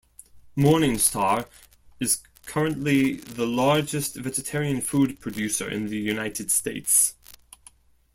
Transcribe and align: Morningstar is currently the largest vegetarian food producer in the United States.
Morningstar 0.57 1.45
is 1.99 2.23
currently 2.47 3.17
the 3.17 3.45
largest 3.45 4.15
vegetarian 4.15 4.81
food 4.81 5.19
producer 5.19 5.69
in 5.69 5.89
the 5.89 5.97
United 5.99 6.49
States. 6.49 7.13